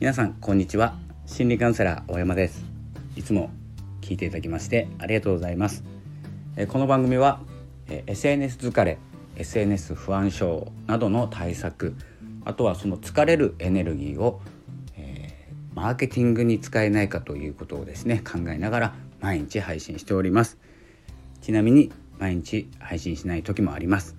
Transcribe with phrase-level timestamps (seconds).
[0.00, 0.94] 皆さんこんにちは。
[1.26, 2.64] 心理カウンセラー大山です。
[3.16, 3.50] いつも
[4.00, 5.82] 聞いていただきましてありがとうございます。
[6.68, 7.40] この番組は
[8.06, 8.98] SNS 疲れ
[9.34, 11.96] SNS 不安症などの対策
[12.44, 14.40] あとはその疲れるエネルギーを、
[14.96, 15.34] え、
[15.74, 20.58] マーケティングに使えないかということをですね考えながら毎日配信しております。
[21.40, 24.14] ちなみに毎日配信しない時もあります、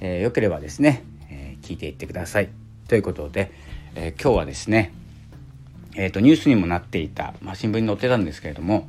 [0.00, 2.50] えー、よければですね、えー、聞いていってください。
[2.86, 3.50] ということで、
[3.96, 4.92] え今日はですね
[5.98, 8.88] えーと、ニュースにもなっていた、まあ、新聞に載ってたんですけれども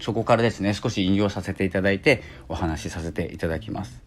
[0.00, 4.02] そこからですね少し引用させていただいてお話しさせていただきます。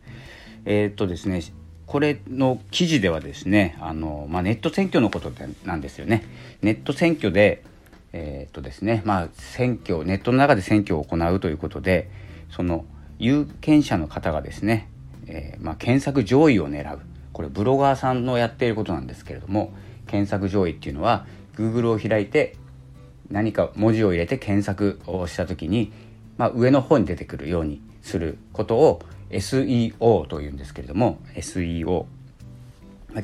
[0.66, 1.42] えっ、ー、とですね
[1.86, 5.32] これの記事ではですねあの、まあ、ネット選挙のこと
[5.64, 6.26] なんですよね。
[6.62, 7.64] ネット選挙で
[8.12, 12.12] えっ、とですねまあ選挙ネットの中で選挙を行うということで
[12.52, 12.84] その
[13.18, 14.90] 有権者の方がですね、
[15.26, 17.00] えー、まあ、検索上位を狙う
[17.32, 19.74] これブロガーさんのやっていることなんですけれども
[20.06, 21.26] 検索上位っていうのは
[21.58, 22.56] Google を開いて
[23.30, 25.92] 何か文字を入れて検索をした時に、
[26.38, 32.06] まあ、上の方に出てくるようにすることを SEO というんですけれども SEO、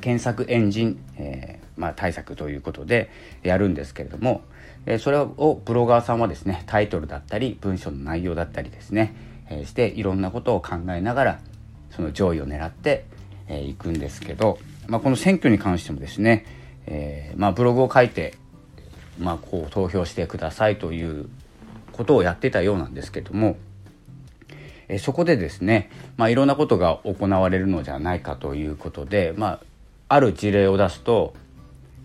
[0.02, 3.10] 検索エンジン、えーまあ、対策ということで
[3.44, 4.42] やるんですけれども、
[4.86, 9.16] えー、それをブロガーさんはですねタイトルだったり文章の内容だったりですね、
[9.50, 11.40] えー、していろんなことを考えながら
[11.92, 13.06] その上位を狙って
[13.48, 18.36] い、えー、くんですけど、まあ、この選挙に関してもですねえー、まあ、ブログを書いて、
[19.20, 21.30] まあ、こう投票してくださいという
[21.92, 23.58] ことをやってたようなんですけども、
[24.88, 29.60] えー、そこでですね、まあ、いろんなことが行われるのじゃないかということで、まあ、
[30.10, 31.34] ある事例を出すと、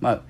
[0.01, 0.21] まあ、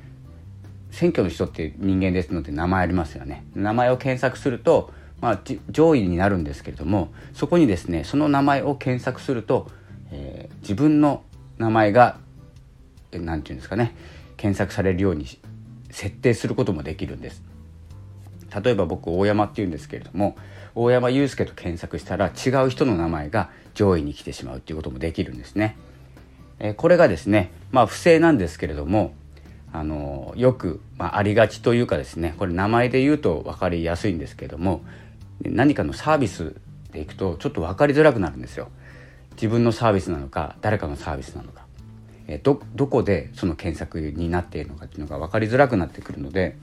[0.91, 3.45] 選挙の人って人間ですので名前ありますよね。
[3.55, 9.69] 名前を検索すると、まあ、上位になるんですけれどもそこにですねその名前を検索すると、
[10.11, 11.23] えー、自分の
[11.59, 12.19] 名前が
[13.13, 13.95] 何て言うんですかね
[14.37, 15.27] 検索されるように
[15.91, 17.43] 設定することもできるんです
[18.63, 20.37] 例えば僕大山っていうんですけれども
[20.75, 25.77] 大山祐介と検索したら違う人の名前が上位に来てしまうっていうこともできるんですね。
[26.61, 29.15] えこれがですねまあ不正なんですけれども
[29.73, 34.83] あのよく、まあ、ありがちというかですねこれ名前で言うと分かりやすいんですけれども
[35.43, 36.57] 何かのサービス
[36.93, 38.69] でいくとちょっと分かりづらくなるんですよ。
[39.33, 41.68] 自分のサービスなのか誰かのサービスなのか。
[42.29, 46.57] えどどこでその検索になっているのかっていうのが分かりづらくなってくるので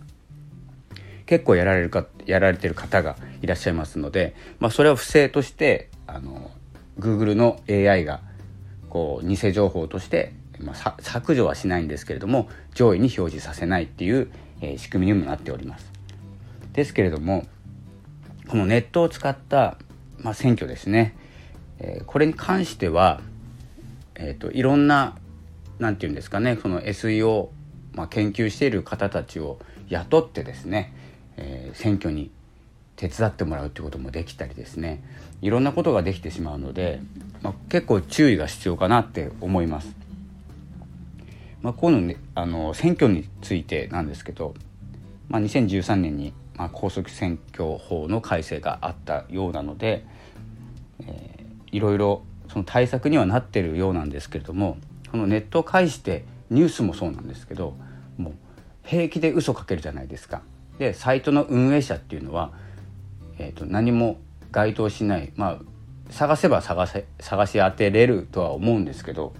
[1.25, 6.51] 結構やられるかやられてる方がいらっしゃいますので、まあ、それは不正としてあの
[6.99, 8.21] Google の AI が
[8.89, 14.31] こう偽情報として、まあ、削除はしないんですけれども上位に表示させないっていう、
[14.61, 15.91] えー、仕組みにもなっております。
[16.73, 17.47] ですけれども
[18.47, 19.77] このネットを使った、
[20.19, 21.15] まあ、選挙ですね、
[21.79, 23.21] えー、これに関しては、
[24.13, 25.17] えーといろんな
[25.79, 27.49] 何て言うんですかねその SEO、
[27.93, 29.59] まあ、研究している方たちを
[29.89, 30.93] 雇ってですね、
[31.37, 32.31] えー、選挙に
[32.95, 35.03] 手伝ってもらうってこともできたりですね
[35.41, 37.01] いろんなことができてしまうので、
[37.41, 39.95] まあ、結構注意が必要かなって思います。
[41.61, 44.53] まあ、こういうの,、ね、あの選挙についてなんですけど、
[45.29, 50.05] まあ、2013年に、まあ、高速選挙法の改正があったようなので、
[50.99, 52.21] えー、いろいろ
[52.51, 54.77] その対策にはなってるようなんですけれども
[55.15, 57.77] このネットを介してニュースもそうなんですけど
[58.17, 58.33] もう
[58.83, 60.41] 平気で嘘かけるじゃないですか。
[60.77, 62.51] でサイトの運営者っていうのは、
[63.39, 64.17] えーと、何も
[64.51, 65.59] 該当しないまあ
[66.11, 69.33] 探せば探せ探し当てれるとは思うんですけど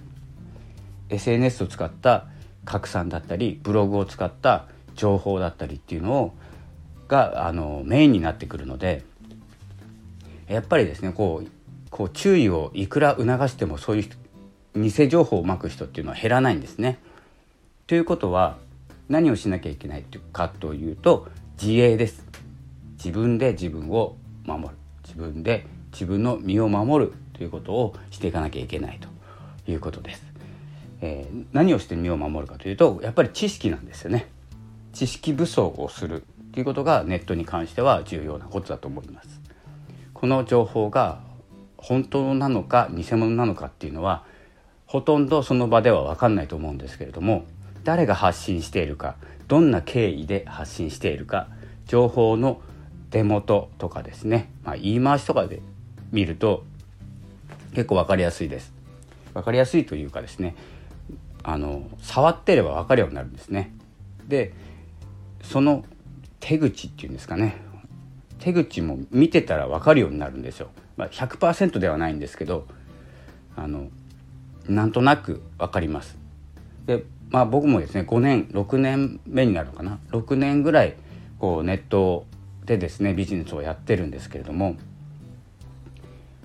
[1.10, 2.28] SNS を使った
[2.64, 6.34] 拡散だったりブログを使った情報だったりっていうのを
[7.10, 9.04] があのメインになってくるので
[10.48, 11.50] やっぱりですねこう
[11.90, 14.25] こう注意をいくら促してもそういう
[14.76, 17.00] 偽情報をまく人っていうのは減らないんですね。
[17.88, 18.58] ということは
[19.08, 20.04] 何をしなきゃいけない
[20.34, 21.28] かというと
[21.62, 22.26] 自衛です。
[22.98, 24.70] 自分で自分を守る
[25.04, 30.24] 自分で自分の身を守るということをしていかなきゃいけないということです。
[31.02, 34.28] えー、何をして身を守るかというとやっぱり知識なんですよね。
[34.94, 36.24] 知識武装をする
[36.54, 39.42] ということがネットに関しては重要なことだと思います。
[40.14, 41.22] この情報が
[41.78, 44.24] 本当なのか偽物なのかっていうのは
[44.96, 47.44] ほとんどその場では分かんないと思うんですけれども
[47.84, 49.18] 誰が発信しているか
[49.50, 51.50] どんな経緯で発信しているか
[51.86, 52.62] 情報の
[53.12, 55.62] 出元とかですね、まあ、言い回しとかで
[56.14, 56.64] 見ると
[57.74, 58.72] 結構分かりやすいです。
[59.34, 60.56] 分かりやすいというかですね
[61.44, 63.74] あの触ってれば分かるようになるんですね。
[64.30, 64.54] で
[65.44, 65.84] その
[66.40, 67.58] 手口っていうんですかね
[68.40, 70.70] 手口も見てたら分かるようになるんですよ。
[70.96, 72.66] まあ、100%ではないんですけど
[73.58, 73.90] あの
[74.68, 76.18] なんとなく分かります。
[76.86, 80.96] でまあ僕もですね5年6年目になるのかな6年ぐらい
[81.40, 82.26] こうネット
[82.66, 84.76] でですねビジネスをやってるんですけれども、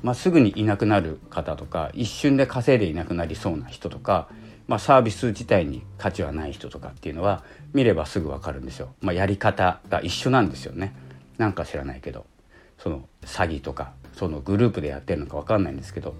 [0.02, 4.28] まあ、すぐにいなくなる方とか一瞬で稼いでいなくなりそうな人とか、
[4.66, 8.94] まあ、サービス自体に価値はない人とかっていうのは見ればすぐ分かるんですよ。
[9.00, 10.94] まあ、やり方が一緒なんですよね
[11.38, 12.26] なんか知らないけど
[12.78, 16.14] その詐欺とかそのグループでやってるのか分かんないんですけど、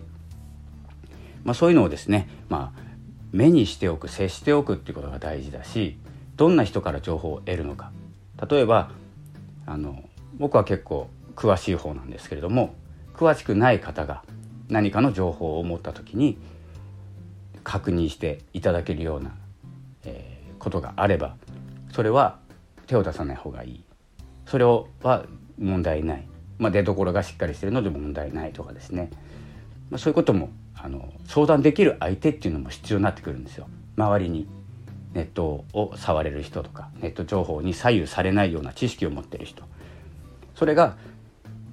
[1.44, 2.81] まあ、そういうのをですね、まあ、
[3.32, 5.98] 目にしておく接しておくっていうことが大事だし
[6.37, 7.92] どんな人から情報を得るのか。
[8.50, 8.90] 例えば
[9.66, 10.02] あの
[10.38, 12.75] 僕は結構詳しい方なんですけれども
[13.14, 14.25] 詳しくない方が
[14.69, 16.38] 何かの情報を持った時に
[17.62, 19.34] 確認していただけるような、
[20.04, 21.36] えー、ことがあれば
[21.93, 22.38] それは
[22.86, 23.84] 手を出さない方がいい。
[24.46, 25.26] それは
[25.58, 26.26] 問題ない、
[26.58, 29.10] まあ、出どころがしっかりしてるので問題ないとかですね、
[29.90, 33.69] まあ、そういうこともあの相談できる相手っていうのも必要になってくるんですよ。
[33.96, 34.46] 周りに
[35.12, 39.64] ネットを触れる人とかネット情報に左右されないような知識を持ってる人。
[40.54, 40.96] それが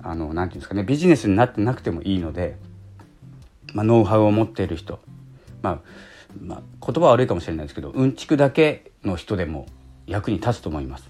[0.01, 2.57] あのなんていうんですかねビジネスになってなくてもいいので、
[3.73, 4.99] まあ、ノウハウを持っている人、
[5.61, 5.79] まあ、
[6.41, 9.67] まあ言葉悪いかもしれないですけどうんちくだけの人でも
[10.07, 11.09] 役に立つと思います。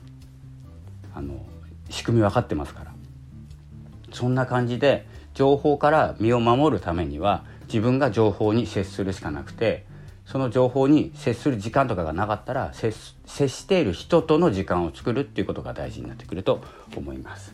[1.13, 1.45] あの
[1.89, 2.93] 仕組み分かってますから。
[4.11, 5.05] そんな感じで
[5.37, 9.85] 情報から身を守るためには自分が情報に接するしかなくて
[10.25, 12.91] その情報に接する時間とかがなかったら接
[13.47, 16.63] している人との時間を作るっていうことが大事になってくると
[16.95, 17.53] 思います。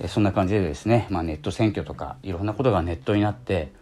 [0.00, 3.72] えそんな感じでですね、まあ、ネット選挙とかいろんなことがネットになって、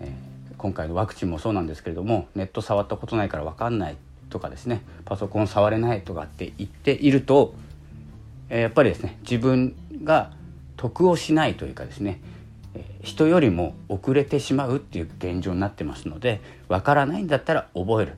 [0.00, 3.98] えー、今回のワクチンもそうなんですけれどもネット触ったことないから分かんない
[4.30, 7.54] とかですねパソコン触れないとかって言っていると、
[8.48, 10.32] えー、やっぱりですね自分が
[10.80, 12.22] 得をしないというかですね
[13.02, 18.14] 人よりも遅れてしまうっていう現状になってますのでわからないんだったら覚えるっ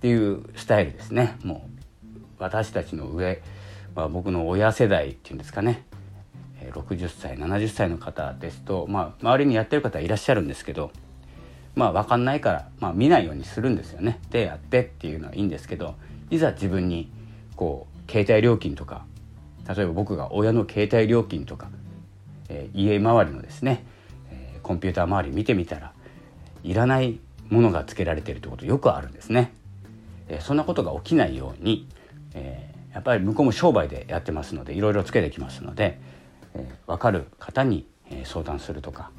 [0.00, 1.36] ていうスタイルですね。
[1.42, 1.68] も
[2.08, 3.42] う私たちの上、
[3.94, 5.84] まあ、僕の親世代っていうんですかね。
[6.72, 10.90] 60歳70歳の方ですと、まあ、周りにやってる方いらっしゃるんですけど
[11.74, 14.18] まあ分かんないから、まあ、見ないようにするんですよね。
[14.30, 15.94] でやってっていうのはいいんですけど
[16.30, 17.10] いざ自分に
[17.54, 19.04] こう携帯料金とか
[19.68, 21.68] 例えば僕が親の携帯料金とか
[22.48, 23.84] えー、家周りのですね、
[24.30, 25.92] えー、コンピューター周り見てみたら
[26.62, 27.18] いらない
[27.48, 29.52] ものが付けられてるということよくあるんですね。
[30.28, 31.88] えー、そんなことが起きないように、
[32.34, 36.00] えー、やっぱり向こうも商売でやってますのでいろいろつけてきますので、
[36.54, 37.86] えー、分かる方に、
[38.22, 39.10] 相談するとか、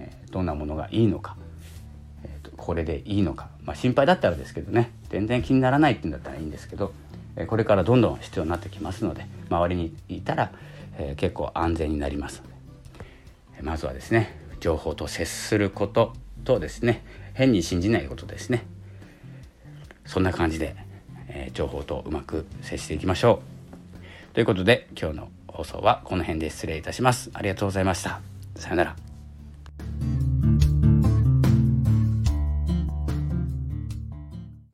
[0.00, 1.36] えー、どんなものがいいのか、
[2.24, 6.92] えー、これでいいのか、まあ、心配だったらですけどね全然気にならないっていうんだったらいいんですけど、
[7.46, 10.52] これからどんどん必要になってきますので周りにいたら、
[10.98, 12.42] え、結構安全になります。
[12.42, 16.12] のでまずはですね情報と接すること
[16.44, 18.64] とですね変に信じないことですね。
[20.04, 20.76] そんな感じで、
[21.28, 23.40] え、情報とうまく接していきましょ
[24.30, 24.34] う。
[24.34, 27.30] ということで今日の放送はこの辺で失礼いたします。
[27.34, 28.20] ありがとうございました。
[28.56, 29.11] さようなら。